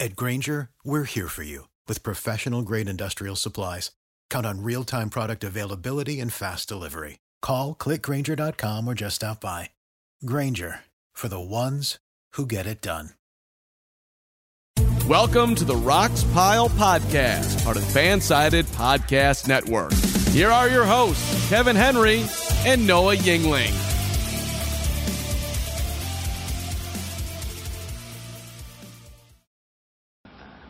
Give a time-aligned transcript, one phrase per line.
[0.00, 3.92] At Grainger, we're here for you with professional grade industrial supplies.
[4.28, 7.20] Count on real time product availability and fast delivery.
[7.40, 9.70] Call clickgrainger.com or just stop by.
[10.26, 10.80] Grainger
[11.12, 11.98] for the ones
[12.32, 13.10] who get it done.
[15.08, 19.92] Welcome to the Rox Pile Podcast, part of Fansided Podcast Network.
[20.30, 22.24] Here are your hosts, Kevin Henry
[22.66, 23.93] and Noah Yingling.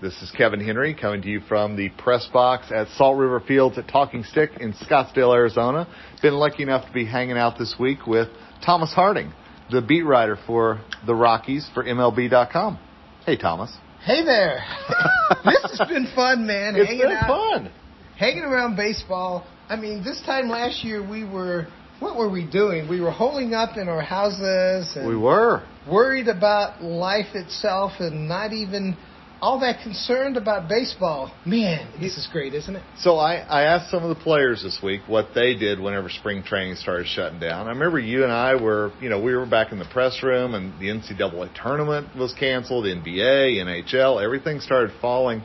[0.05, 3.79] This is Kevin Henry coming to you from the press box at Salt River Fields
[3.79, 5.89] at Talking Stick in Scottsdale, Arizona.
[6.21, 8.29] Been lucky enough to be hanging out this week with
[8.63, 9.33] Thomas Harding,
[9.71, 12.79] the beat writer for the Rockies for MLB.com.
[13.25, 13.75] Hey, Thomas.
[14.05, 14.63] Hey there.
[15.47, 16.77] this has been fun, man.
[16.77, 17.73] It's hanging been out, fun.
[18.19, 19.47] Hanging around baseball.
[19.71, 21.67] I mean, this time last year we were.
[22.01, 22.91] What were we doing?
[22.91, 25.63] We were holding up in our houses and We were.
[25.91, 28.99] worried about life itself and not even
[29.41, 31.33] all that concerned about baseball.
[31.45, 32.83] Man, this is great, isn't it?
[32.99, 36.43] So I, I asked some of the players this week what they did whenever spring
[36.43, 37.67] training started shutting down.
[37.67, 40.55] I remember you and I were, you know, we were back in the press room
[40.55, 45.43] and the NCAA tournament was canceled, NBA, NHL, everything started falling.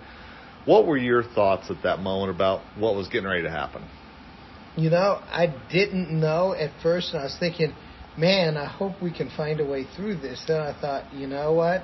[0.66, 3.84] What were your thoughts at that moment about what was getting ready to happen?
[4.76, 7.74] You know, I didn't know at first, and I was thinking,
[8.18, 10.44] man, I hope we can find a way through this.
[10.48, 11.84] Then I thought, you know what?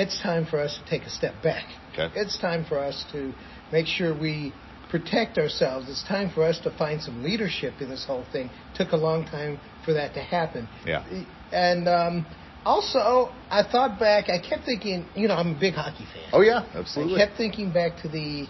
[0.00, 1.66] It's time for us to take a step back.
[1.92, 2.08] Okay.
[2.16, 3.34] It's time for us to
[3.70, 4.54] make sure we
[4.90, 5.90] protect ourselves.
[5.90, 8.48] It's time for us to find some leadership in this whole thing.
[8.74, 10.66] Took a long time for that to happen.
[10.86, 11.04] Yeah.
[11.52, 12.24] And um,
[12.64, 14.30] also, I thought back.
[14.30, 15.04] I kept thinking.
[15.14, 16.30] You know, I'm a big hockey fan.
[16.32, 17.20] Oh yeah, absolutely.
[17.20, 18.46] I kept thinking back to the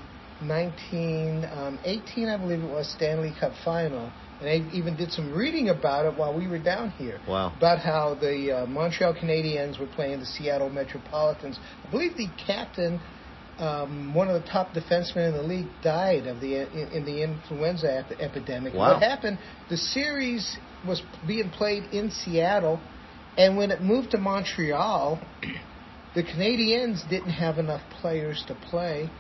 [0.47, 4.12] 1918, I believe it was, Stanley Cup final.
[4.41, 7.21] And I even did some reading about it while we were down here.
[7.28, 7.53] Wow.
[7.56, 11.59] About how the uh, Montreal Canadiens were playing the Seattle Metropolitans.
[11.87, 13.01] I believe the captain,
[13.59, 17.23] um, one of the top defensemen in the league, died of the in, in the
[17.23, 18.73] influenza ep- epidemic.
[18.73, 18.95] Wow.
[18.95, 19.39] What happened?
[19.69, 22.81] The series was being played in Seattle,
[23.37, 25.21] and when it moved to Montreal,
[26.15, 29.11] the Canadiens didn't have enough players to play,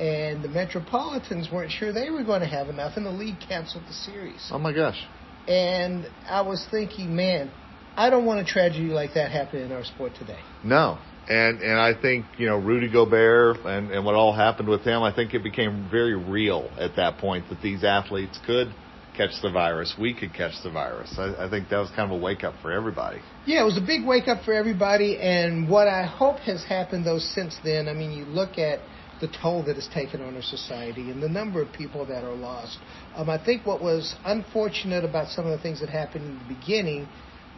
[0.00, 3.84] and the Metropolitans weren't sure they were going to have enough, and the league canceled
[3.86, 4.48] the series.
[4.50, 5.00] Oh my gosh.
[5.46, 7.50] And I was thinking, man,
[7.96, 10.38] I don't want a tragedy like that happen in our sport today.
[10.64, 10.98] No.
[11.28, 15.02] And and I think, you know, Rudy Gobert and, and what all happened with him,
[15.02, 18.74] I think it became very real at that point that these athletes could
[19.16, 19.94] catch the virus.
[20.00, 21.14] We could catch the virus.
[21.18, 23.20] I, I think that was kind of a wake up for everybody.
[23.46, 27.06] Yeah, it was a big wake up for everybody, and what I hope has happened
[27.06, 27.88] though since then.
[27.88, 28.80] I mean, you look at
[29.22, 32.34] the toll that it's taken on our society and the number of people that are
[32.34, 32.76] lost.
[33.14, 36.54] Um, I think what was unfortunate about some of the things that happened in the
[36.54, 37.08] beginning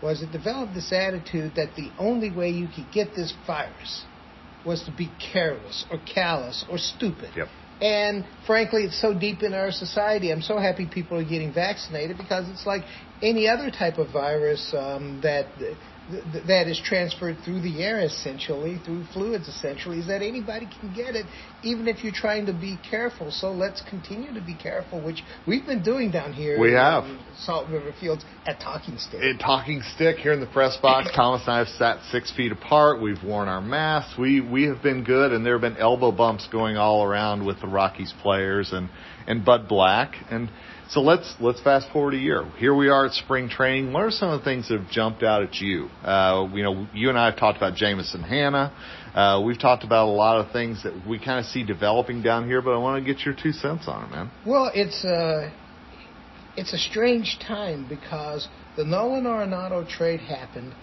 [0.03, 4.05] was it developed this attitude that the only way you could get this virus
[4.65, 7.31] was to be careless or callous or stupid.
[7.35, 7.49] Yep.
[7.81, 10.31] And frankly, it's so deep in our society.
[10.31, 12.83] I'm so happy people are getting vaccinated because it's like
[13.23, 15.47] any other type of virus um, that
[16.11, 20.93] th- that is transferred through the air, essentially through fluids, essentially, is that anybody can
[20.93, 21.27] get it,
[21.63, 23.31] even if you're trying to be careful.
[23.31, 26.59] So let's continue to be careful, which we've been doing down here.
[26.59, 27.05] We have.
[27.39, 29.23] Salt River Fields at Talking Stick.
[29.23, 32.53] In talking stick here in the press box, Thomas and I have sat six feet
[32.53, 33.01] apart.
[33.01, 34.19] We've worn our masks.
[34.19, 37.61] We we have been good, and there have been elbow bumps going all around with
[37.61, 38.89] the Rockies players and
[39.27, 40.15] and Bud Black.
[40.31, 40.51] And
[40.91, 42.45] So let's let's fast forward a year.
[42.59, 43.93] Here we are at spring training.
[43.93, 45.89] What are some of the things that have jumped out at you?
[46.05, 48.73] Uh, you know, you and I have talked about Jameson Hannah.
[49.15, 52.47] Uh, we've talked about a lot of things that we kind of see developing down
[52.47, 54.31] here, but I want to get your two cents on it, man.
[54.47, 55.53] Well, it's a
[56.57, 60.75] it's a strange time because the Nolan Arenado trade happened,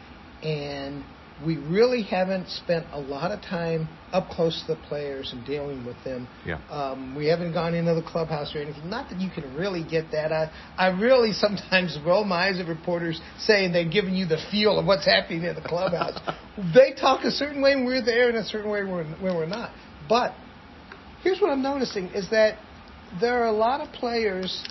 [0.42, 1.04] and
[1.46, 5.86] we really haven't spent a lot of time up close to the players and dealing
[5.86, 6.28] with them.
[6.46, 6.60] Yeah.
[6.70, 8.90] Um, we haven't gone into the clubhouse or anything.
[8.90, 10.32] Not that you can really get that.
[10.32, 14.80] I, I really sometimes roll my eyes at reporters saying they're giving you the feel
[14.80, 16.20] of what's happening in the clubhouse.
[16.74, 19.46] they talk a certain way when we're there and a certain way when, when we're
[19.46, 19.72] not.
[20.08, 20.34] But
[21.24, 22.60] here's what I'm noticing is that
[23.20, 24.64] there are a lot of players.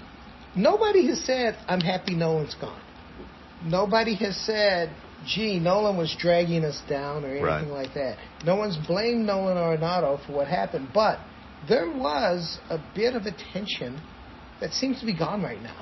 [0.57, 2.81] Nobody has said, I'm happy no one's gone.
[3.65, 4.95] Nobody has said,
[5.27, 7.67] gee, Nolan was dragging us down or anything Right.
[7.67, 8.17] like that.
[8.45, 11.19] No one's blamed Nolan Arenado for what happened, but
[11.69, 14.01] there was a bit of attention
[14.61, 15.77] that seems to be gone right now.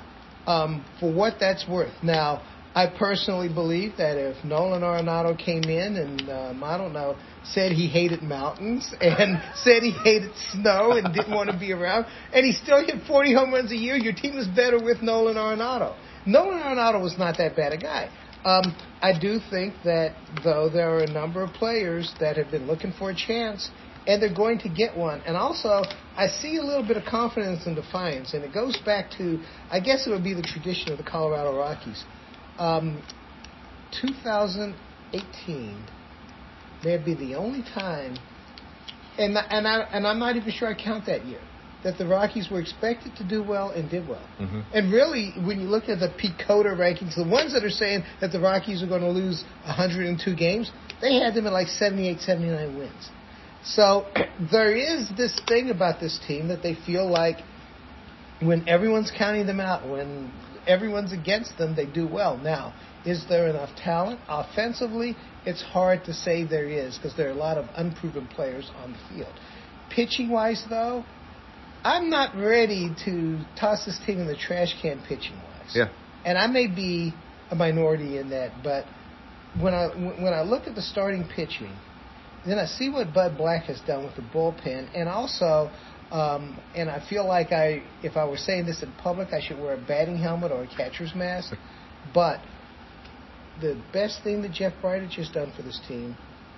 [0.47, 1.93] Um, for what that's worth.
[2.01, 2.41] Now,
[2.73, 7.71] I personally believe that if Nolan Arenado came in and um, I don't know said
[7.71, 12.45] he hated mountains and said he hated snow and didn't want to be around, and
[12.45, 15.95] he still hit 40 home runs a year, your team is better with Nolan Arenado.
[16.25, 18.09] Nolan Arenado was not that bad a guy.
[18.45, 22.67] Um, I do think that though there are a number of players that have been
[22.67, 23.69] looking for a chance
[24.07, 25.21] and they're going to get one.
[25.25, 25.83] And also,
[26.15, 29.39] I see a little bit of confidence and defiance, and it goes back to,
[29.69, 32.03] I guess it would be the tradition of the Colorado Rockies.
[32.57, 33.03] Um,
[34.01, 35.85] 2018
[36.83, 38.17] may be the only time,
[39.17, 41.41] and and I and I'm not even sure I count that year,
[41.83, 44.27] that the Rockies were expected to do well and did well.
[44.39, 44.63] Mhm.
[44.73, 48.31] And really, when you look at the PECOTA rankings, the ones that are saying that
[48.31, 50.71] the Rockies are going to lose 102 games,
[51.01, 53.09] they had them at like 78, 79 wins.
[53.63, 54.05] So
[54.51, 57.37] there is this thing about this team that they feel like
[58.41, 60.31] when everyone's counting them out, when
[60.67, 62.37] everyone's against them, they do well.
[62.37, 62.73] Now,
[63.05, 65.15] is there enough talent offensively?
[65.45, 68.91] It's hard to say there is because there are a lot of unproven players on
[68.93, 69.33] the field.
[69.89, 71.03] Pitching wise, though,
[71.83, 75.75] I'm not ready to toss this team in the trash can pitching wise.
[75.75, 75.89] Yeah.
[76.25, 77.13] And I may be
[77.51, 78.85] a minority in that, but
[79.59, 81.73] when I when I look at the starting pitching,
[82.45, 85.71] then I see what Bud Black has done with the bullpen, and also,
[86.11, 89.59] um, and I feel like I, if I were saying this in public, I should
[89.59, 91.53] wear a batting helmet or a catcher's mask.
[92.13, 92.39] But
[93.61, 96.15] the best thing that Jeff Bridich has done for this team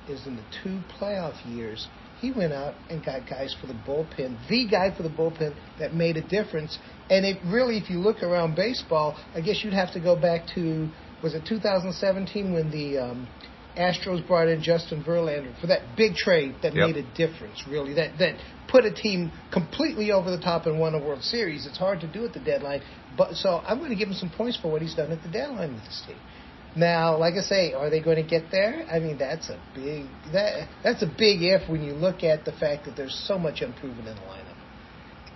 [0.07, 1.87] is in the two playoff years,
[2.21, 5.93] he went out and got guys for the bullpen, the guy for the bullpen that
[5.93, 6.77] made a difference.
[7.09, 10.45] And it really, if you look around baseball, I guess you'd have to go back
[10.55, 10.87] to,
[11.23, 13.27] was it 2017 when the um,
[13.75, 16.87] Astros brought in Justin Verlander for that big trade that Yep.
[16.87, 18.35] made a difference, really, that, that
[18.67, 21.65] put a team completely over the top and won a World Series.
[21.65, 22.81] It's hard to do at the deadline.
[23.17, 25.29] But so I'm going to give him some points for what he's done at the
[25.29, 26.17] deadline with this team.
[26.75, 28.85] Now, like I say, are they going to get there?
[28.89, 32.53] I mean, that's a big that that's a big if when you look at the
[32.53, 34.55] fact that there's so much unproven in the lineup.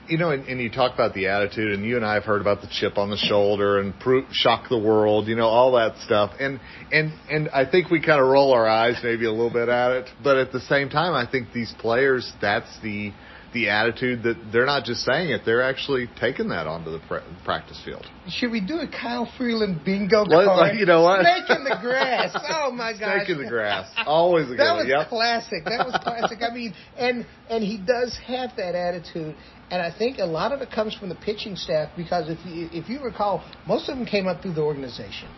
[0.07, 2.39] You know, and, and you talk about the attitude, and you and I have heard
[2.39, 5.97] about the chip on the shoulder and pro- shock the world, you know, all that
[6.05, 6.31] stuff.
[6.39, 6.61] And
[6.91, 9.91] and and I think we kind of roll our eyes maybe a little bit at
[9.91, 13.11] it, but at the same time, I think these players, that's the
[13.55, 17.23] the attitude that they're not just saying it; they're actually taking that onto the pra-
[17.43, 18.05] practice field.
[18.27, 20.45] Should we do a Kyle Freeland bingo card?
[20.45, 21.21] like, you know what?
[21.21, 22.35] Snake in the grass.
[22.65, 23.25] Oh my gosh.
[23.25, 25.07] Snake in the grass, always a good That was Yep.
[25.09, 25.65] classic.
[25.65, 26.39] That was classic.
[26.41, 29.35] I mean, and and he does have that attitude,
[29.71, 32.69] and I think a lot of it comes from the pitching staff because if you
[32.73, 35.29] if you recall, most of them came up through the organization,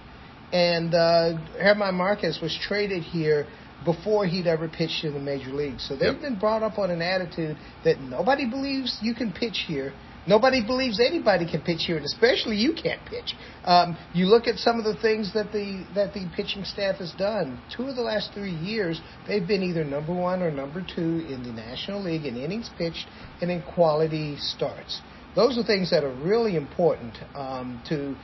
[0.51, 3.45] and uh, Germán Marquez was traded here
[3.84, 5.84] before he'd ever pitched in the major leagues.
[5.88, 6.22] So they've Yep.
[6.22, 9.93] been brought up on an attitude that nobody believes you can pitch here.
[10.25, 13.34] Nobody believes anybody can pitch here, and especially you can't pitch.
[13.63, 17.13] Um, you look at some of the things that the that the pitching staff has
[17.13, 17.62] done.
[17.69, 21.43] Two of the last three years, they've been either number one or number two in
[21.43, 23.07] the National League in innings pitched
[23.39, 25.00] and in quality starts.
[25.34, 28.15] Those are things that are really important um, to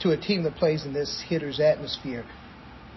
[0.00, 2.24] to a team that plays in this hitter's atmosphere.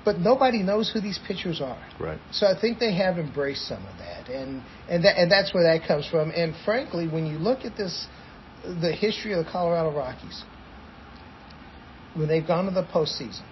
[0.06, 1.84] But nobody knows who these pitchers are.
[2.00, 2.20] Right.
[2.32, 5.64] So I think they have embraced some of that, and and that, and that's where
[5.64, 6.30] that comes from.
[6.30, 8.08] And frankly, when you look at this,
[8.64, 10.44] the history of the Colorado Rockies,
[12.14, 13.46] when they've gone to the postseason,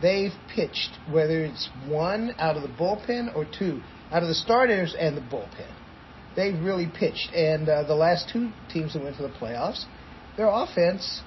[0.00, 4.94] they've pitched whether it's one out of the bullpen or two out of the starters
[4.98, 5.70] and the bullpen.
[6.34, 9.84] They've really pitched, and uh, the last two teams that went to the playoffs,
[10.36, 11.20] their offense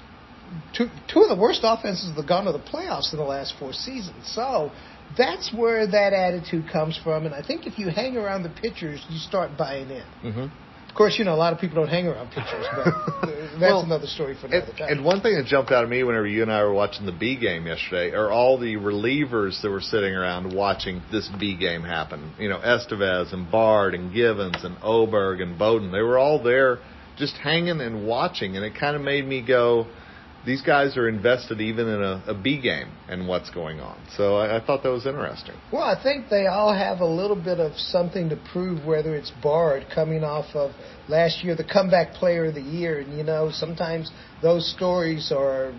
[0.73, 3.73] two, two of the worst offenses have gone to the playoffs in the last four
[3.73, 4.31] seasons.
[4.33, 4.71] So
[5.17, 7.25] that's where that attitude comes from.
[7.25, 10.05] And I think if you hang around the pitchers, you start buying in.
[10.21, 10.47] hmm
[10.89, 13.81] Of course, you know a lot of people don't hang around pitchers, but that's well,
[13.81, 14.89] another story for another and, time.
[14.89, 17.11] And one thing that jumped out at me whenever you and I were watching the
[17.11, 21.81] B game yesterday are all the relievers that were sitting around watching this B game
[21.81, 22.33] happen.
[22.39, 25.91] You know, Estevez and Bard and Givens and Oberg and Bowden.
[25.91, 26.79] They were all there
[27.17, 29.87] just hanging and watching, and it kind of made me go
[30.45, 33.97] these guys are invested even in a, a B game and what's going on.
[34.15, 35.55] So I, I, thought that was interesting.
[35.71, 39.31] Well, I think they all have a little bit of something to prove, whether it's
[39.41, 40.71] Bard coming off of
[41.07, 42.99] last year, the comeback player of the year.
[42.99, 44.11] And, you know, sometimes
[44.41, 45.73] those stories are,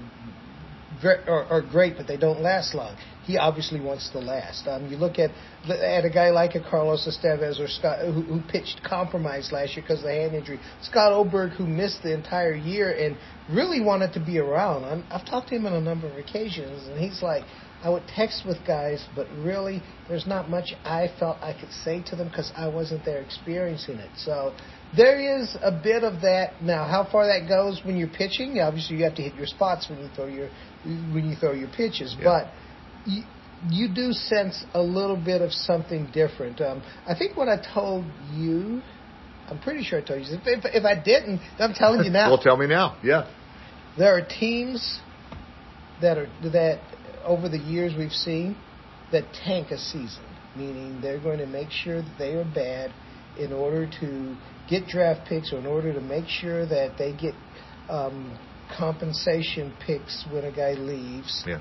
[1.05, 4.67] are, are great, but they don't last long he obviously wants to last.
[4.69, 5.31] Um, you look at
[5.69, 9.83] at a guy like a Carlos Estevez or Scott who, who pitched compromised last year
[9.83, 10.61] because of the hand injury.
[10.83, 13.17] Scott Oberg who missed the entire year and
[13.51, 14.85] really wanted to be around.
[14.85, 17.43] I'm, I've talked to him on a number of occasions, and he's like,
[17.83, 22.03] I would text with guys, but really, there's not much I felt I could say
[22.11, 24.11] to them because I wasn't there experiencing it.
[24.17, 24.55] So
[24.97, 26.63] there is a bit of that.
[26.63, 29.89] Now, how far that goes when you're pitching, obviously you have to hit your spots
[29.91, 30.49] when you throw your
[30.85, 32.25] when you throw your pitches, yeah.
[32.25, 32.53] but
[33.07, 33.23] you,
[33.71, 36.61] you do sense a little bit of something different.
[36.61, 38.83] Um, I think what I told you,
[39.49, 40.35] I'm pretty sure I told you.
[40.35, 42.31] If, if, if I didn't, I'm telling you now.
[42.31, 42.99] well, tell me now.
[43.03, 43.31] Yeah.
[43.97, 45.01] There are teams
[46.03, 46.81] that are that
[47.25, 48.57] over the years we've seen
[49.13, 50.23] that tank a season,
[50.55, 52.93] meaning they're going to make sure that they are bad
[53.39, 54.37] in order to
[54.69, 57.35] get draft picks or in order to make sure that they get
[57.89, 58.39] um,
[58.77, 61.45] compensation picks when a guy leaves.
[61.47, 61.61] Yeah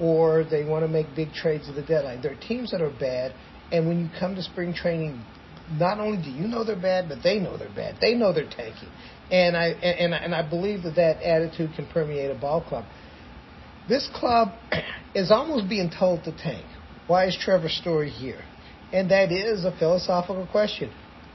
[0.00, 2.22] or they want to make big trades at the deadline.
[2.22, 3.34] There are teams that are bad,
[3.72, 5.24] and when you come to spring training,
[5.72, 7.96] not only do you know they're bad, but they know they're bad.
[8.00, 8.90] They know they're tanking,
[9.30, 12.84] and I and and I believe that that attitude can permeate a ball club.
[13.88, 14.48] This club
[15.14, 16.66] is almost being told to tank.
[17.06, 18.42] Why is Trevor Story here?
[18.92, 20.92] And that is a philosophical question.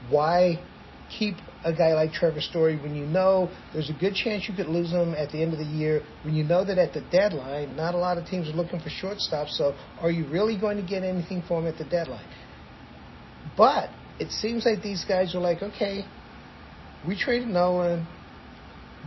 [0.08, 0.62] Why
[1.18, 4.66] keep a guy like Trevor Story when you know there's a good chance you could
[4.66, 7.76] lose him at the end of the year, when you know that at the deadline,
[7.76, 10.82] not a lot of teams are looking for shortstops, so are you really going to
[10.82, 12.26] get anything for him at the deadline?
[13.56, 16.04] But it seems like these guys are like, okay,
[17.06, 18.06] we traded Nolan,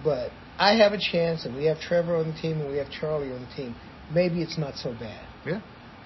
[0.04, 2.90] but I have a chance, and we have Trevor on the team, and we have
[2.90, 3.76] Charlie on the team.
[4.14, 5.26] Maybe it's not so bad.
[5.46, 5.62] Yeah.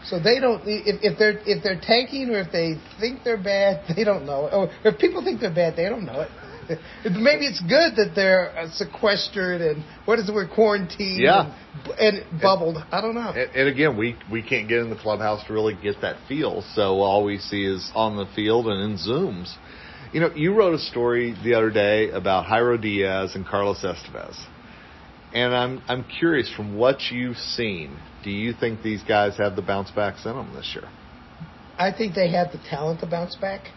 [0.06, 0.62] So they don't.
[0.66, 4.48] If, if they're if they're tanking or if they think they're bad, they don't know
[4.48, 4.54] it.
[4.54, 6.32] Or if people think they're bad, they don't know it.
[7.04, 11.56] Maybe it's good that they're uh, sequestered and what is the word quarantined yeah.
[12.00, 12.78] and, and bubbled.
[12.78, 13.30] And, I don't know.
[13.30, 16.64] And, and again, we we can't get in the clubhouse to really get that feel.
[16.76, 19.54] So all we see is on the field and in zooms.
[20.14, 24.38] You know, you wrote a story the other day about Jairo Diaz and Carlos Estevez.
[25.34, 29.62] And I'm I'm curious from what you've seen, do you think these guys have the
[29.62, 30.90] bounce backs in them this year?
[31.78, 33.68] I think they have the talent to bounce back.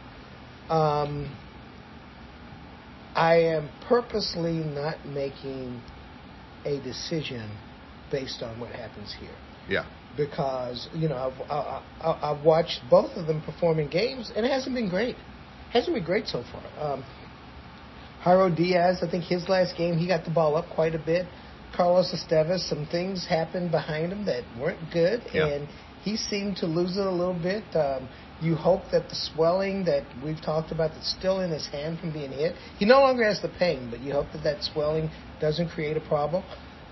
[0.69, 1.37] Um,
[3.15, 5.81] I am purposely not making
[6.65, 7.51] a decision
[8.11, 9.35] based on what happens here.
[9.69, 9.85] Yeah.
[10.17, 14.45] Because you know I've I, I, I've watched both of them perform in games and
[14.45, 15.17] it hasn't been great.
[15.17, 16.93] It hasn't been great so far.
[16.93, 17.05] Um,
[18.25, 21.27] Jairo Diaz, I think his last game he got the ball up quite a bit.
[21.75, 25.47] Carlos Estevez, some things happened behind him that weren't good, yeah.
[25.47, 25.69] and
[26.03, 27.65] he seemed to lose it a little bit.
[27.75, 28.09] Um,
[28.43, 32.13] you hope that the swelling that we've talked about that's still in his hand from
[32.13, 35.69] being hit, he no longer has the pain, but you hope that that swelling doesn't
[35.69, 36.43] create a problem.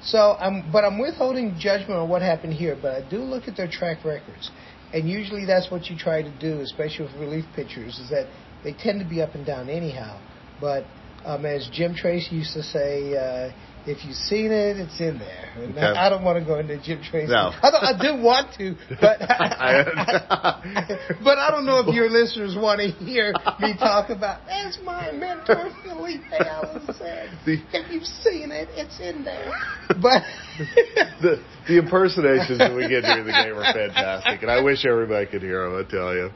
[0.02, 2.78] So, I'm, but I'm withholding judgment on what happened here.
[2.80, 4.50] But I do look at their track records,
[4.94, 8.26] and usually that's what you try to do, especially with relief pitchers, is that
[8.64, 10.20] they tend to be up and down anyhow.
[10.60, 10.84] But
[11.24, 13.50] um, as Jim Tracy used to say, uh,
[13.86, 15.52] if you've seen it, it's in there.
[15.56, 15.80] Okay.
[15.80, 17.30] I, don't want to go into Jim Tracy.
[17.30, 17.52] No.
[17.62, 19.18] I, I do want to, but
[21.24, 24.40] but I don't know if your listeners want to hear me talk about.
[24.48, 29.52] As my mentor Felipe Alou said, the, if you've seen it, it's in there.
[30.00, 30.22] But
[31.20, 35.26] the the impersonations that we get during the game are fantastic, and I wish everybody
[35.26, 35.84] could hear them.
[35.84, 36.30] I tell you.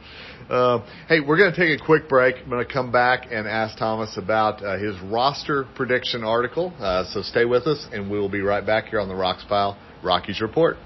[0.49, 2.37] Uh, hey, we're going to take a quick break.
[2.37, 6.75] I'm going to come back and ask Thomas about uh, his roster prediction article.
[6.79, 9.47] Uh, so stay with us, and we will be right back here on the Rox
[9.49, 10.77] Pile Rockies Report.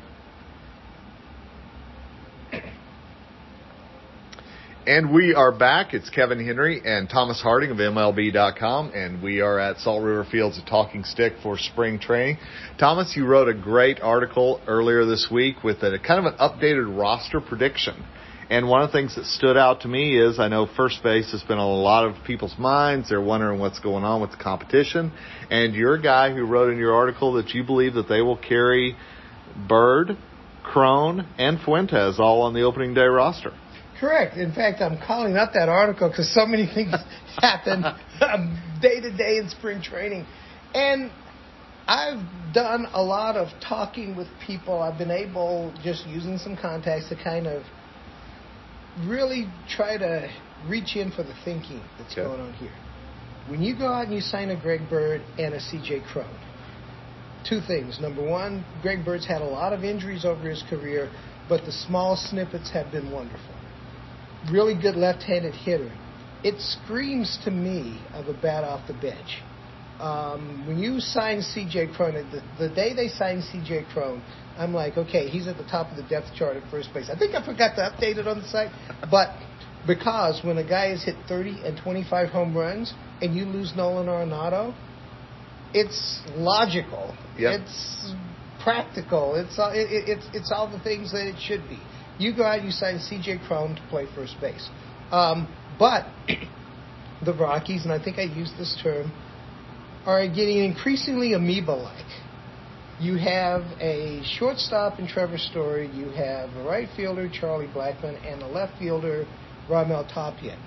[4.86, 5.92] And we are back.
[5.92, 10.56] It's Kevin Henry and Thomas Harding of MLB.com, and we are at Salt River Fields,
[10.56, 12.38] a talking stick for spring training.
[12.78, 16.96] Thomas, you wrote a great article earlier this week with a kind of an updated
[16.96, 18.04] roster prediction.
[18.50, 21.32] And one of the things that stood out to me is I know first base
[21.32, 23.10] has been on a lot of people's minds.
[23.10, 25.12] They're wondering what's going on with the competition.
[25.50, 28.38] And you're a guy who wrote in your article that you believe that they will
[28.38, 28.96] carry
[29.68, 30.16] Bird,
[30.62, 33.52] Cron, and Fuentes all on the opening day roster.
[34.00, 34.36] Correct.
[34.36, 36.94] In fact, I'm calling up that article because so many things
[37.38, 37.82] happen
[38.80, 40.24] day to day in spring training.
[40.72, 41.10] And
[41.86, 44.80] I've done a lot of talking with people.
[44.80, 47.64] I've been able, just using some contacts, to kind of
[49.06, 50.30] really try to
[50.66, 52.22] reach in for the thinking that's Okay.
[52.22, 52.72] going on here.
[53.48, 56.28] When you go out and you sign a Greg Bird and a CJ Cron,
[57.48, 57.98] two things.
[58.00, 61.10] Number one, Greg Bird's had a lot of injuries over his career,
[61.48, 63.54] but the small snippets have been wonderful.
[64.50, 65.90] Really good left-handed hitter.
[66.44, 69.42] It screams to me of a bat off the bench.
[70.00, 71.88] Um, when you sign C.J.
[71.94, 73.86] Cron, the, the day they signed C.J.
[73.92, 74.22] Cron,
[74.56, 77.10] I'm like, okay, he's at the top of the depth chart at first base.
[77.12, 78.70] I think I forgot to update it on the site,
[79.10, 79.30] but
[79.86, 84.06] because when a guy has hit 30 and 25 home runs and you lose Nolan
[84.06, 84.74] Arenado,
[85.74, 87.16] it's logical.
[87.38, 87.60] Yep.
[87.60, 88.14] It's
[88.62, 89.34] practical.
[89.34, 91.78] It's all, it, it, it's it's all the things that it should be.
[92.18, 93.40] You go out, and you sign C.J.
[93.46, 94.68] Cron to play first base,
[95.12, 96.06] um, but
[97.24, 99.12] the Rockies, and I think I used this term,
[100.06, 102.04] are getting increasingly amoeba-like.
[103.00, 108.42] You have a shortstop in Trevor Story, you have a right fielder Charlie Blackmon, and
[108.42, 109.26] a left fielder
[109.68, 110.58] Raimel Tapia.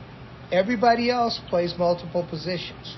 [0.52, 2.96] Everybody else plays multiple positions,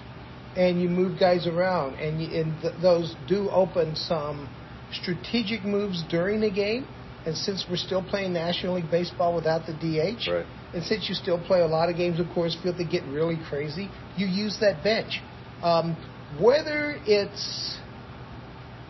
[0.56, 4.50] and you move guys around, and, you, and th- those do open some
[4.92, 6.86] strategic moves during the game.
[7.25, 10.46] And since we're still playing National League Baseball without the DH, Right.
[10.74, 13.38] and since you still play a lot of games of Coors Field that get really
[13.50, 15.22] crazy, you use that bench.
[15.63, 15.96] Um,
[16.40, 17.78] whether it's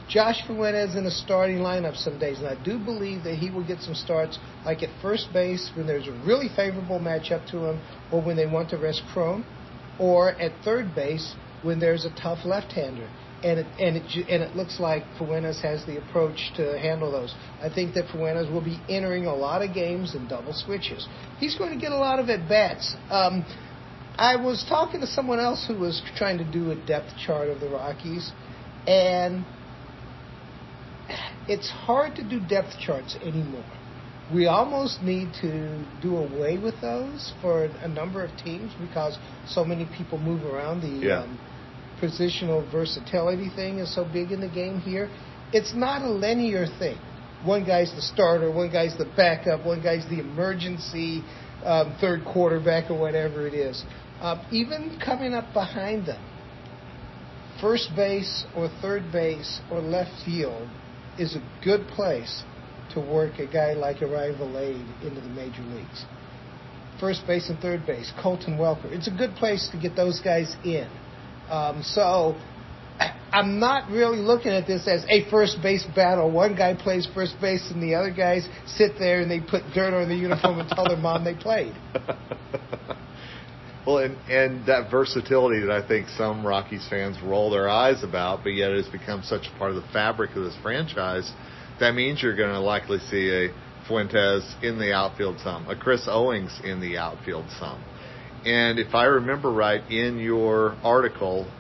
[0.10, 3.66] Josh Fuentes in a starting lineup some days, and I do believe that he will
[3.66, 7.82] get some starts, like at first base when there's a really favorable matchup to him,
[8.12, 9.46] or when they want to rest Cron,
[10.00, 13.10] or at third base when there's a tough left-hander.
[13.44, 17.36] And it, and it and it looks like Fuentes has the approach to handle those.
[17.62, 21.08] I think that Fuentes will be entering a lot of games in double switches.
[21.40, 22.96] He's going to get a lot of at bats.
[23.10, 23.46] Um,
[24.18, 27.60] I was talking to someone else who was trying to do a depth chart of
[27.60, 28.32] the Rockies,
[28.86, 29.44] and
[31.48, 33.66] it's hard to do depth charts anymore.
[34.34, 39.18] We almost need to do away with those for a number of teams because
[39.48, 40.82] so many people move around.
[40.82, 41.20] The Yeah.
[41.22, 41.40] um,
[42.00, 45.10] positional versatility thing is so big in the game here.
[45.52, 46.98] It's not a linear thing.
[47.44, 51.24] One guy's the starter, one guy's the backup, one guy's the emergency
[51.66, 53.84] um, third quarterback or whatever it is.
[54.22, 56.24] Uh, even coming up behind them,
[57.60, 60.68] first base or third base or left field
[61.18, 62.44] is a good place
[62.94, 66.06] to work a guy like Orion Vilade into the major leagues.
[67.00, 68.92] First base and third base, Colton Welker.
[68.92, 70.88] It's a good place to get those guys in.
[71.50, 72.36] Um, so
[73.00, 76.30] I'm not really looking at this as a first base battle.
[76.30, 79.94] One guy plays first base and the other guys sit there and they put dirt
[79.94, 81.74] on their uniform and tell their mom they played.
[83.86, 88.44] Well, and, and that versatility that I think some Rockies fans roll their eyes about,
[88.44, 91.30] but yet it has become such a part of the fabric of this franchise,
[91.82, 93.54] that means you're going to likely see a
[93.88, 97.84] Fuentes in the outfield some, a Chris Owings in the outfield some.
[98.46, 101.52] And if I remember right in your article,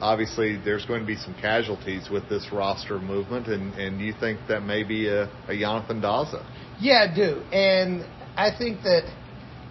[0.00, 4.40] obviously there's going to be some casualties with this roster movement, and, and you think
[4.48, 6.44] that may be a, a Jonathan Daza.
[6.80, 7.40] Yeah, I do.
[7.52, 8.04] And
[8.36, 9.10] I think that,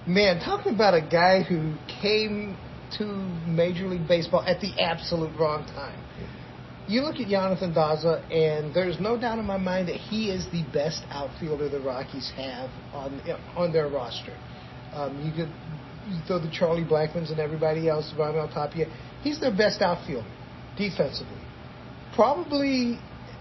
[0.08, 2.58] man, talking about a guy who came
[2.98, 3.06] to
[3.48, 6.02] Major League Baseball at the absolute wrong time.
[6.88, 10.46] You look at Jonathan Daza, and there's no doubt in my mind that he is
[10.52, 13.22] the best outfielder the Rockies have on
[13.56, 14.38] on their roster.
[14.94, 15.52] Um, you could
[16.08, 18.86] you throw the Charlie Blackmons and everybody else, Ronald Tapia.
[19.26, 20.30] He's their best outfielder
[20.78, 21.42] defensively.
[22.14, 23.00] Probably,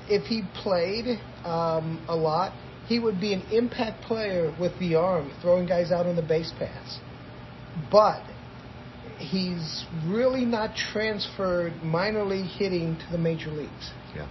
[0.09, 2.55] if he played um, a lot,
[2.87, 6.51] he would be an impact player with the arm, throwing guys out on the base
[6.59, 7.01] paths.
[7.92, 8.23] But
[9.18, 13.92] he's really not transferred minor league hitting to the major leagues.
[14.16, 14.27] Yeah.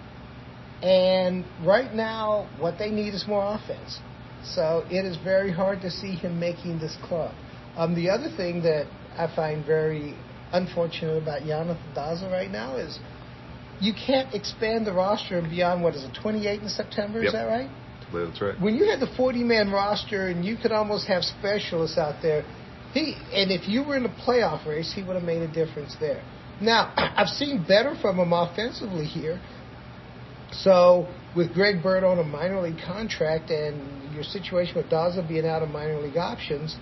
[0.82, 4.00] And right now, what they need is more offense.
[4.44, 7.36] So it is very hard to see him making this club.
[7.78, 10.16] Um, the other thing that I find very
[10.54, 13.00] unfortunate about Jonathan Daza right now is
[13.82, 17.20] you can't expand the roster beyond what is it, 28 in September?
[17.20, 17.28] Yep.
[17.28, 17.70] Is that right?
[18.14, 18.62] That's right.
[18.62, 22.46] when you had the 40 man roster and you could almost have specialists out there,
[22.94, 25.96] he and if you were in the playoff race, he would have made a difference
[26.00, 26.24] there.
[26.62, 29.42] Now, I've seen better from him offensively here.
[30.52, 35.48] So, with Greg Bird on a minor league contract and your situation with Daza being
[35.48, 36.78] out of minor league options,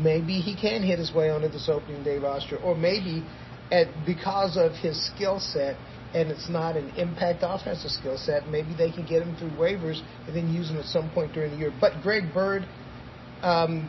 [0.00, 3.24] maybe he can hit his way onto this opening day roster, or maybe
[3.70, 5.76] at because of his skill set
[6.14, 10.02] and it's not an impact offensive skill set, maybe they can get him through waivers
[10.26, 11.72] and then use him at some point during the year.
[11.80, 12.66] But Greg Bird,
[13.40, 13.88] um,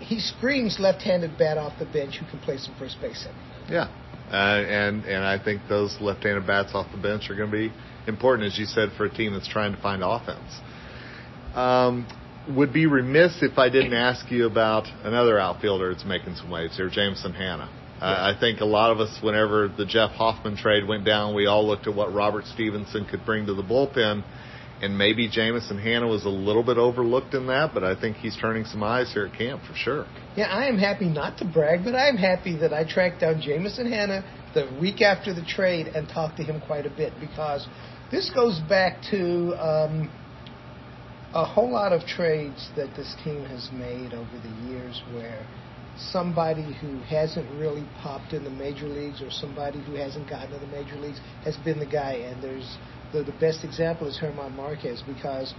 [0.00, 3.26] he screams left-handed bat off the bench who can play some first base.
[3.68, 3.88] Yeah,
[4.30, 7.72] uh, and and I think those left-handed bats off the bench are going to be
[8.06, 10.60] important, as you said, for a team that's trying to find offense.
[11.54, 12.06] Um,
[12.48, 16.76] would be remiss if I didn't ask you about another outfielder that's making some waves
[16.76, 17.70] here, Jameson Hannah.
[18.00, 21.46] Uh, I think a lot of us, whenever the Jeff Hoffman trade went down, we
[21.46, 24.24] all looked at what Robert Stephenson could bring to the bullpen,
[24.80, 28.36] and maybe Jameson Hannah was a little bit overlooked in that, but I think he's
[28.40, 30.06] turning some eyes here at camp for sure.
[30.34, 33.42] Yeah, I am happy not to brag, but I am happy that I tracked down
[33.42, 34.24] Jameson Hannah
[34.54, 37.68] the week after the trade and talked to him quite a bit because
[38.10, 40.10] this goes back to um,
[41.34, 45.46] a whole lot of trades that this team has made over the years where
[45.96, 50.58] somebody who hasn't really popped in the major leagues or somebody who hasn't gotten to
[50.58, 52.14] the major leagues has been the guy.
[52.14, 52.76] And there's
[53.12, 55.52] the, the best example is Germán Marquez because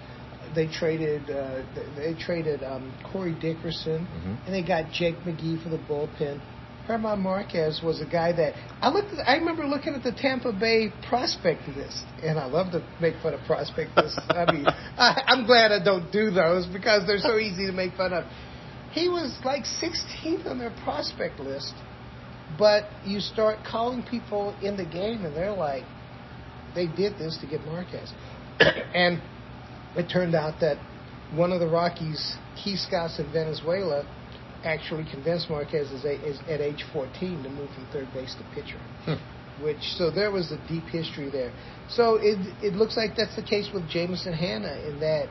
[0.55, 1.61] they traded uh,
[1.95, 4.45] they traded um, Corey Dickerson Mhm.
[4.45, 6.41] and they got Jake McGee for the bullpen.
[6.91, 9.13] Germán Marquez was a guy that I looked.
[9.13, 13.15] At, I remember looking at the Tampa Bay prospect list, and I love to make
[13.23, 14.19] fun of prospect lists.
[14.29, 17.93] I mean, I, I'm glad I don't do those because they're so easy to make
[17.93, 18.25] fun of.
[18.91, 21.73] He was like 16th on their prospect list,
[22.57, 25.83] but you start calling people in the game, and they're like,
[26.75, 28.11] they did this to get Marquez,
[28.59, 29.21] and
[29.95, 30.77] it turned out that
[31.33, 34.05] one of the Rockies' key scouts in Venezuela
[34.63, 38.43] actually convinced Marquez as a, as, at age 14 to move from third base to
[38.55, 38.79] pitcher.
[39.61, 41.51] Which so there was a deep history there.
[41.89, 45.27] So it it looks like that's the case with Jameson Hannah in that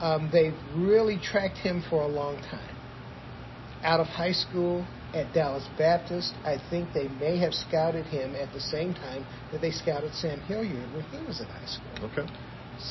[0.00, 2.76] um, they've really tracked him for a long time.
[3.82, 8.52] Out of high school at Dallas Baptist, I think they may have scouted him at
[8.52, 12.10] the same time that they scouted Sam Hilliard when he was in high school.
[12.10, 12.32] Okay.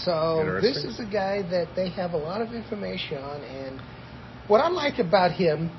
[0.04, 3.82] So this is a guy that they have a lot of information on, and
[4.47, 5.71] what I like about him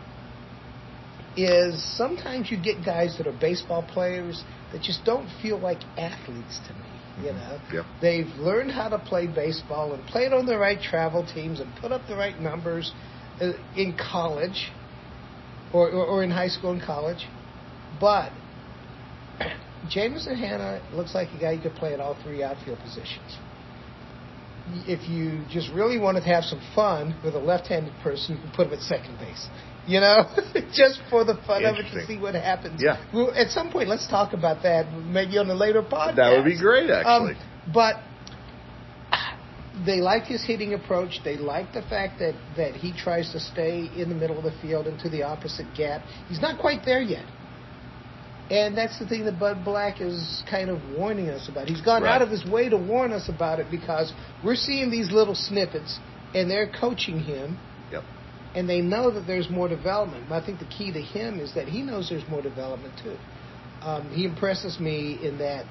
[1.36, 6.60] is sometimes you get guys that are baseball players that just don't feel like athletes
[6.66, 7.24] to me.
[7.24, 7.84] You know, Yep.
[8.00, 11.92] they've learned how to play baseball and played on the right travel teams and put
[11.92, 12.90] up the right numbers
[13.40, 14.72] uh, in college
[15.72, 17.26] or, or, or in high school and college,
[18.00, 18.32] but
[19.88, 23.36] Jameson Hannah looks like a guy who could play at all three outfield positions.
[24.86, 28.52] If you just really wanted to have some fun with a left-handed person, you can
[28.52, 29.48] put him at second base.
[29.86, 30.24] You know,
[30.72, 32.80] just for the fun of it to see what happens.
[32.82, 33.04] Yeah.
[33.12, 36.16] Well, at some point, let's talk about that maybe on a later podcast.
[36.16, 37.34] That would be great, actually.
[37.34, 37.96] Um, but
[39.84, 41.20] they like his hitting approach.
[41.24, 44.54] They like the fact that, that he tries to stay in the middle of the
[44.60, 46.02] field into the opposite gap.
[46.28, 47.26] He's not quite there yet.
[48.50, 51.68] And that's the thing that Bud Black is kind of warning us about.
[51.68, 52.14] He's gone Right.
[52.14, 54.12] out of his way to warn us about it because
[54.44, 55.98] we're seeing these little snippets
[56.34, 57.58] and they're coaching him
[57.90, 58.04] Yep.
[58.54, 60.24] and they know that there's more development.
[60.28, 63.16] But I think the key to him is that he knows there's more development too.
[63.82, 65.64] Um, he impresses me in that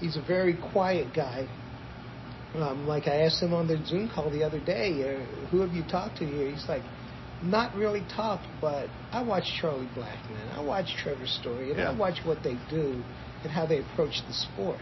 [0.00, 1.46] he's a very quiet guy.
[2.54, 5.72] Um, like I asked him on the Zoom call the other day, uh, who have
[5.72, 6.48] you talked to here?
[6.48, 6.82] He's like,
[7.44, 12.18] not really talked, but I watch Charlie Blackmon, I watch Trevor Story, and I watch
[12.24, 13.02] what they do
[13.42, 14.78] and how they approach the sport.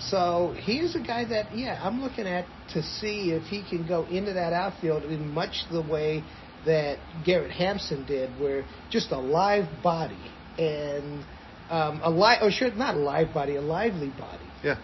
[0.00, 4.04] So he's a guy that, yeah, I'm looking at to see if he can go
[4.04, 6.22] into that outfield in much the way
[6.66, 10.18] that Garrett Hampson did, where just a live body
[10.56, 11.24] and
[11.70, 14.76] um, a live, or sure, not a live body, a lively body, Yeah.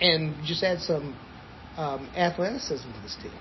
[0.00, 1.16] and just add some
[1.76, 3.32] um, athleticism to this team.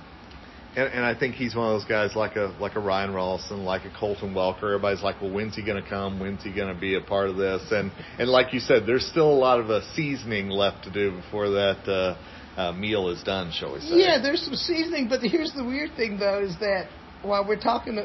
[0.78, 3.66] And, and I think he's one of those guys like a like a Ryan Rolison,
[3.66, 4.76] like a Colton Welker.
[4.76, 6.20] Everybody's like, well, when's he going to come?
[6.20, 7.64] When's he going to be a part of this?
[7.72, 11.18] And and like you said, there's still a lot of uh, seasoning left to do
[11.18, 13.98] before that uh, uh, meal is done, shall we say?
[13.98, 16.88] Yeah, there's some seasoning, but here's the weird thing though is that
[17.24, 17.98] while we're talking,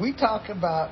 [0.00, 0.90] we talk about.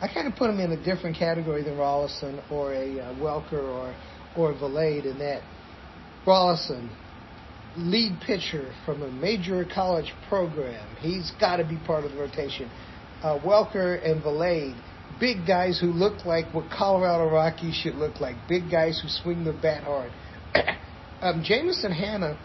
[0.00, 3.54] I kind of put him in a different category than Rolison or a uh, Welker
[3.54, 3.94] or
[4.36, 5.42] or Vilade in that
[6.24, 6.88] Rolison,
[7.78, 12.70] lead pitcher from a major college program, he's got to be part of the rotation.
[13.22, 14.80] Uh, Welker and Vilade,
[15.18, 19.44] big guys who look like what Colorado Rockies should look like, big guys who swing
[19.44, 20.12] the bat hard.
[21.20, 22.38] um, Jameson Hannah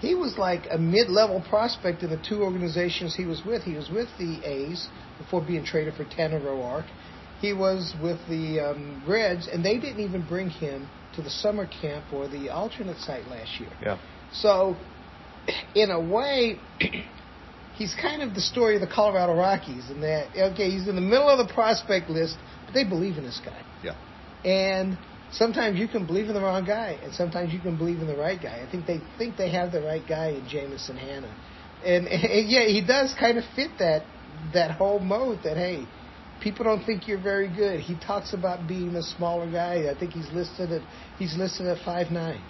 [0.00, 3.62] he was like a mid-level prospect in the two organizations he was with.
[3.62, 6.86] He was with the A's before being traded for Tanner Roark.
[7.40, 11.66] He was with the um, Reds, and they didn't even bring him to the summer
[11.66, 13.70] camp or the alternate site last year.
[13.82, 13.98] Yeah.
[14.32, 14.76] So,
[15.74, 16.58] in a way,
[17.74, 21.02] he's kind of the story of the Colorado Rockies in that, okay, he's in the
[21.02, 23.60] middle of the prospect list, but they believe in this guy.
[23.82, 23.96] Yeah.
[24.44, 24.96] And
[25.32, 28.16] sometimes you can believe in the wrong guy, and sometimes you can believe in the
[28.16, 28.64] right guy.
[28.66, 31.34] I think they think they have the right guy in Jameson Hannah,
[31.84, 34.04] and, and yeah, he does kind of fit that
[34.54, 35.84] that whole mode that hey,
[36.40, 37.80] people don't think you're very good.
[37.80, 39.90] He talks about being a smaller guy.
[39.90, 40.82] I think he's listed at
[41.18, 42.40] he's listed at five nine.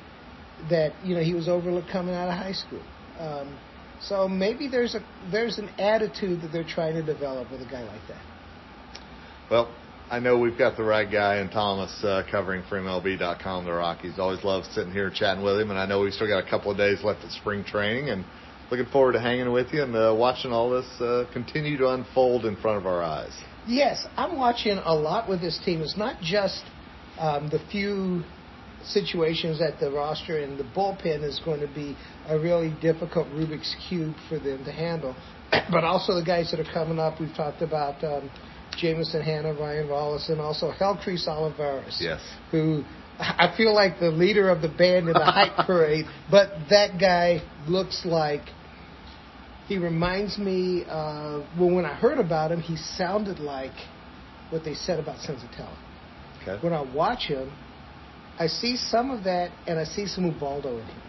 [0.70, 2.82] That you know he was overlooked coming out of high school.
[3.18, 3.58] Um,
[4.00, 7.82] so maybe there's a there's an attitude that they're trying to develop with a guy
[7.82, 8.22] like that.
[9.50, 9.74] Well,
[10.10, 14.18] I know we've got the right guy in Thomas uh, covering for MLB.com, the Rockies.
[14.18, 16.70] Always love sitting here chatting with him, and I know we've still got a couple
[16.70, 18.24] of days left at spring training, and
[18.70, 22.44] looking forward to hanging with you and uh, watching all this uh, continue to unfold
[22.44, 23.32] in front of our eyes.
[23.66, 25.80] Yes, I'm watching a lot with this team.
[25.82, 26.64] It's not just
[27.18, 28.22] um, the few
[28.84, 31.96] situations at the roster, and the bullpen is going to be
[32.28, 35.14] a really difficult Rubik's cube for them to handle.
[35.70, 37.20] But also the guys that are coming up.
[37.20, 38.30] We've talked about um,
[38.76, 41.96] Jameson Hannah, Ryan Wallace, and also Helcris Olivarez.
[42.00, 42.20] Yes.
[42.50, 42.84] Who
[43.18, 47.42] I feel like the leader of the band in the hype parade, but that guy
[47.66, 48.42] looks like
[49.68, 50.84] he reminds me.
[50.88, 53.72] Uh, well, when I heard about him, he sounded like
[54.50, 55.76] what they said about Senzatela.
[56.42, 56.58] Okay.
[56.62, 57.52] When I watch him,
[58.38, 61.02] I see some of that, and I see some Ubaldo in him.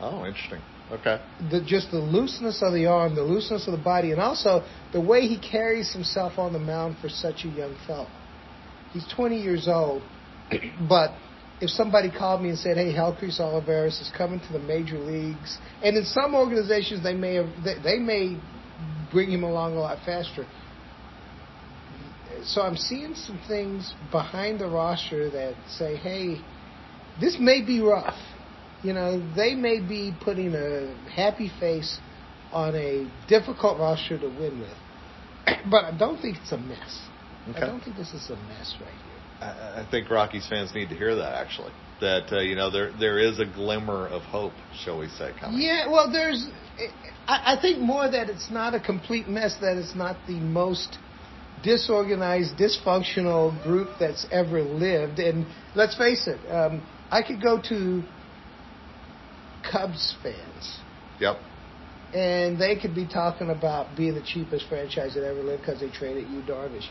[0.00, 0.60] Oh, interesting.
[0.90, 1.20] Okay.
[1.52, 5.00] The, just the looseness of the arm, the looseness of the body, and also the
[5.00, 8.08] way he carries himself on the mound for such a young fellow.
[8.92, 10.02] He's 20 years old,
[10.88, 11.12] but
[11.60, 15.58] if somebody called me and said, "Hey, Helcris Olivarez is coming to the major leagues,"
[15.82, 18.38] and in some organizations they may have they, they may
[19.12, 20.46] bring him along a lot faster.
[22.44, 26.40] So I'm seeing some things behind the roster that say, "Hey,
[27.20, 28.18] this may be rough."
[28.82, 31.98] You know, they may be putting a happy face
[32.50, 34.76] on a difficult roster to win with,
[35.70, 37.00] but I don't think it's a mess.
[37.50, 37.60] Okay.
[37.60, 39.09] I don't think this is a mess right here.
[39.40, 41.72] I, I think Rockies fans need to hear that actually.
[42.00, 45.60] That uh, you know there there is a glimmer of hope, shall we say, coming.
[45.60, 46.48] Yeah, well, there's.
[47.26, 49.56] I, I think more that it's not a complete mess.
[49.60, 50.98] That it's not the most
[51.62, 55.18] disorganized, dysfunctional group that's ever lived.
[55.18, 58.02] And let's face it, um, I could go to
[59.70, 60.78] Cubs fans,
[61.18, 61.38] Yep.
[62.14, 65.90] and they could be talking about being the cheapest franchise that ever lived because they
[65.90, 66.88] traded Yu Darvish.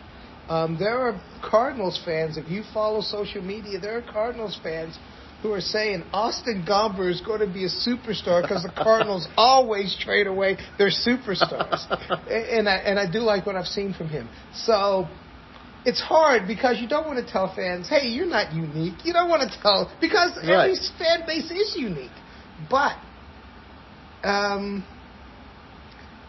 [0.50, 2.38] Um, there are Cardinals fans.
[2.38, 4.98] If you follow social media, there are Cardinals fans
[5.44, 9.96] who are saying Austin Gomber is going to be a superstar because the Cardinals always
[10.00, 11.86] trade away their superstars,
[12.30, 14.28] and I and I do like what I've seen from him.
[14.54, 15.08] So
[15.86, 19.30] it's hard because you don't want to tell fans, "Hey, you're not unique." You don't
[19.30, 22.12] want to tell because every fan base is unique,
[22.70, 22.98] but
[24.24, 24.84] um,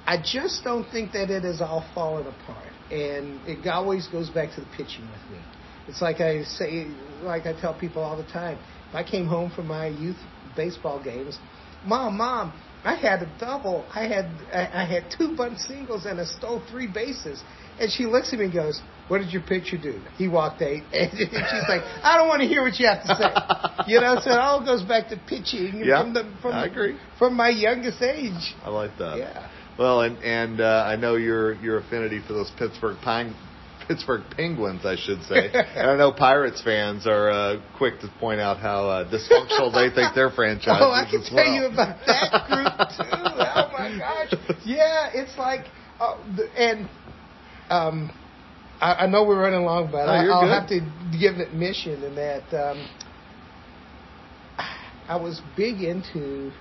[0.07, 2.70] I just don't think that it has all fallen apart.
[2.91, 5.45] And it always goes back to the pitching with me.
[5.89, 6.89] It's like I say,
[7.23, 8.59] like I tell people all the time.
[8.89, 10.17] If I came home from my youth
[10.57, 11.39] baseball games,
[11.85, 12.53] mom, mom,
[12.85, 13.85] I had a double.
[13.95, 17.43] I had I, I had two bunt singles and I stole three bases.
[17.79, 20.83] And she looks at me and goes, "What did your pitcher do?" He walked eight.
[20.93, 23.31] And she's like, "I don't want to hear what you have to say."
[23.87, 26.71] You know, so it all goes back to pitching Yeah, from the from I the-
[26.71, 26.99] agree.
[27.19, 28.55] from my youngest age.
[28.63, 29.17] I like that.
[29.19, 29.49] Yeah.
[29.79, 33.35] Well, and and uh, I know your your affinity for those Pittsburgh Pine,
[33.89, 35.51] Pittsburgh Penguins, I should say.
[35.53, 39.95] and I know Pirates fans are uh, quick to point out how uh, dysfunctional they
[39.95, 40.83] think their franchise is.
[40.83, 41.55] Oh, I can tell well.
[41.55, 43.17] you about that group too.
[43.53, 44.35] Oh my gosh.
[44.65, 45.65] Yeah, it's like,
[45.99, 46.17] uh,
[46.57, 46.89] and
[47.71, 48.11] um,
[48.81, 50.53] I, I know we're running long, but I, I'll good.
[50.53, 52.87] have to give an admission in that um,
[55.09, 56.53] I was big into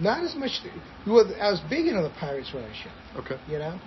[0.00, 0.60] not as much.
[1.06, 3.24] Well, I was big into the Pirates when I was young.
[3.24, 3.36] Okay.
[3.48, 3.78] You know,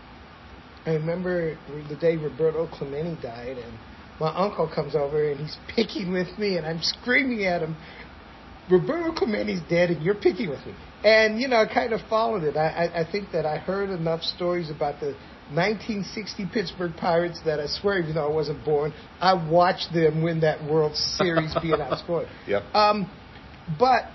[0.86, 1.58] I remember
[1.90, 3.74] the day Roberto Clemente died, and
[4.20, 7.76] my uncle comes over and he's picking with me, and I'm screaming at him,
[8.70, 10.74] "Roberto Clemente's dead, and you're picking with me."
[11.04, 12.56] And you know, I kind of followed it.
[12.56, 15.16] I, I, I think that I heard enough stories about the
[15.52, 20.40] 1960 Pittsburgh Pirates that I swear, even though I wasn't born, I watched them win
[20.42, 22.30] that World Series being outscored.
[22.48, 22.64] Yep.
[22.74, 23.12] Um,
[23.78, 24.06] but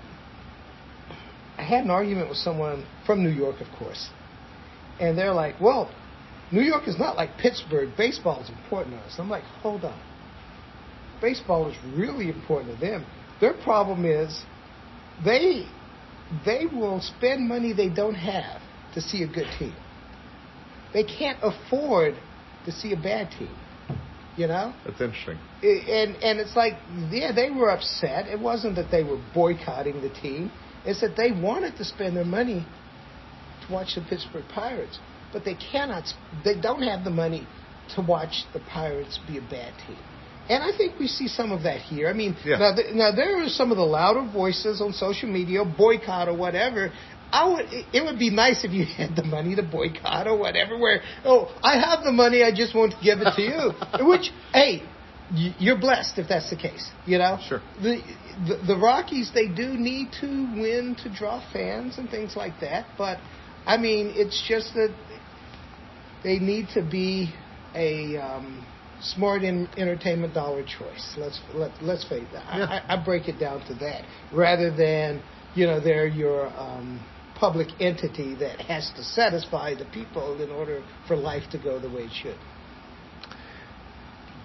[1.59, 4.09] I had an argument with someone from New York, of course,
[4.97, 5.91] and they're like, "Well,
[6.51, 7.89] New York is not like Pittsburgh.
[7.97, 9.99] Baseball is important to us." I'm like, "Hold on.
[11.21, 13.05] Baseball is really important to them.
[13.41, 14.41] Their problem is
[15.25, 15.67] they
[16.45, 18.61] they will spend money they don't have
[18.93, 19.75] to see a good team.
[20.93, 22.15] They can't afford
[22.65, 23.55] to see a bad team.
[24.37, 25.39] You know?" That's interesting.
[25.61, 26.75] and and it's like
[27.11, 30.49] yeah they were upset it wasn't that they were boycotting the team
[30.85, 32.65] it's that they wanted to spend their money
[33.65, 34.99] to watch the pittsburgh pirates
[35.33, 36.03] but they cannot
[36.43, 37.47] they don't have the money
[37.95, 39.97] to watch the pirates be a bad team
[40.49, 42.07] and I think we see some of that here.
[42.09, 42.57] I mean, Yeah.
[42.57, 46.33] now, th- now there are some of the louder voices on social media, boycott or
[46.35, 46.91] whatever.
[47.31, 47.67] I would.
[47.93, 50.75] It would be nice if you had the money to boycott or whatever.
[50.79, 53.73] Where oh, I have the money, I just won't give it to you.
[54.07, 54.81] Which hey,
[55.33, 56.89] you're blessed if that's the case.
[57.05, 57.37] You know.
[57.47, 57.61] Sure.
[57.81, 58.01] The,
[58.47, 62.87] the the Rockies they do need to win to draw fans and things like that,
[62.97, 63.19] but
[63.65, 64.95] I mean it's just that
[66.23, 67.33] they need to be
[67.75, 68.65] a um,
[69.01, 71.15] smart in, entertainment dollar choice.
[71.17, 72.33] Let's let, let's face it.
[72.33, 72.81] Yeah.
[72.87, 75.21] I, I break it down to that rather than
[75.55, 80.83] you know they're your um, public entity that has to satisfy the people in order
[81.07, 82.37] for life to go the way it should.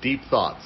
[0.04, 0.62] Deep thoughts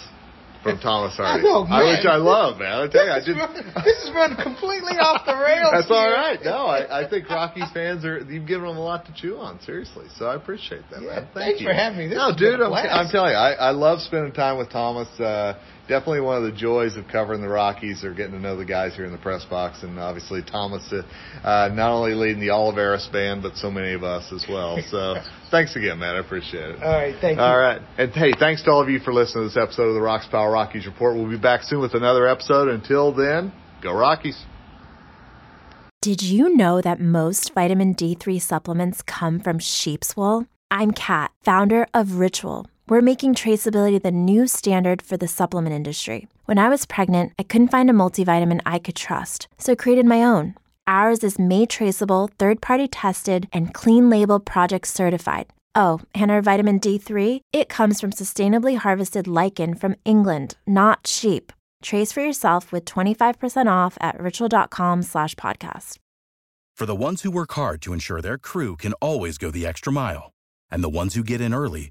[0.65, 1.47] from Thomas Harding.
[1.47, 1.97] I know, man.
[1.97, 2.73] Which I love, man.
[2.73, 5.71] I tell you, I just run, this has run completely off the rails.
[5.73, 5.97] That's here.
[5.97, 6.39] all right.
[6.43, 9.61] No, I, I think Rockies fans are you've given them a lot to chew on.
[9.61, 11.23] Seriously, so I appreciate that, yeah, man.
[11.23, 11.69] Thank thanks you.
[11.69, 12.09] for having me.
[12.09, 15.09] This no, dude, I'm, I'm, telling you, I, I love spending time with Thomas.
[15.21, 15.55] Uh,
[15.89, 18.95] definitely one of the joys of covering the Rockies or getting to know the guys
[18.95, 21.03] here in the press box, and obviously Thomas, uh,
[21.43, 24.79] uh, not only leading the Olivarez band, but so many of us as well.
[24.91, 25.17] So
[25.51, 26.15] thanks again, man.
[26.15, 26.83] I appreciate it.
[26.83, 27.43] All right, thank you.
[27.43, 29.95] All right, and hey, thanks to all of you for listening to this episode of
[29.95, 31.17] the Rox Pile Rockies Report.
[31.17, 32.69] We'll be back soon with another episode.
[32.69, 34.45] Until then, go Rockies.
[36.01, 40.47] Did you know that most vitamin D3 supplements come from sheep's wool?
[40.71, 46.27] I'm Kat, founder of Ritual we're making traceability the new standard for the supplement industry.
[46.47, 50.07] When I was pregnant, I couldn't find a multivitamin I could trust, so I created
[50.07, 50.55] my own.
[50.87, 55.47] Ours is made traceable, third party tested, and clean label project certified.
[55.75, 57.41] Oh, and our vitamin D3?
[57.53, 61.53] It comes from sustainably harvested lichen from England, not sheep.
[61.83, 65.99] Trace for yourself with 25% off at ritual.com slash podcast.
[66.75, 69.93] For the ones who work hard to ensure their crew can always go the extra
[69.93, 70.31] mile,
[70.71, 71.91] and the ones who get in early